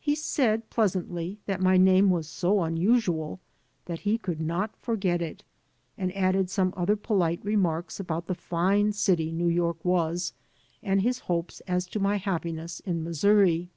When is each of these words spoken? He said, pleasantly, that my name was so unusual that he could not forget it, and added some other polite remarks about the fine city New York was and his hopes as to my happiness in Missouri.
He 0.00 0.14
said, 0.14 0.70
pleasantly, 0.70 1.40
that 1.44 1.60
my 1.60 1.76
name 1.76 2.08
was 2.08 2.26
so 2.26 2.62
unusual 2.62 3.38
that 3.84 3.98
he 3.98 4.16
could 4.16 4.40
not 4.40 4.74
forget 4.76 5.20
it, 5.20 5.44
and 5.98 6.10
added 6.16 6.48
some 6.48 6.72
other 6.74 6.96
polite 6.96 7.44
remarks 7.44 8.00
about 8.00 8.28
the 8.28 8.34
fine 8.34 8.94
city 8.94 9.30
New 9.30 9.48
York 9.50 9.84
was 9.84 10.32
and 10.82 11.02
his 11.02 11.18
hopes 11.18 11.60
as 11.68 11.86
to 11.88 12.00
my 12.00 12.16
happiness 12.16 12.80
in 12.86 13.04
Missouri. 13.04 13.68